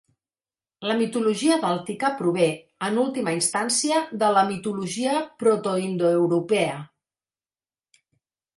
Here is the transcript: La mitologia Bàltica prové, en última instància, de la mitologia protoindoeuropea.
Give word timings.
La 0.91 0.93
mitologia 1.01 1.57
Bàltica 1.65 2.09
prové, 2.21 2.47
en 2.87 2.97
última 3.03 3.35
instància, 3.37 4.01
de 4.25 4.31
la 4.39 4.45
mitologia 4.49 5.21
protoindoeuropea. 5.45 6.83